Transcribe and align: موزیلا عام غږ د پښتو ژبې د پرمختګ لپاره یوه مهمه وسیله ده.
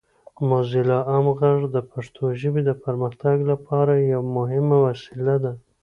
موزیلا 0.49 0.99
عام 1.11 1.25
غږ 1.39 1.59
د 1.75 1.77
پښتو 1.91 2.23
ژبې 2.41 2.61
د 2.65 2.71
پرمختګ 2.83 3.37
لپاره 3.51 3.93
یوه 4.13 4.29
مهمه 4.37 4.77
وسیله 4.87 5.35
ده. 5.43 5.53